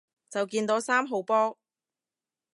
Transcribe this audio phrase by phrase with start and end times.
[0.31, 1.59] 就見到三號波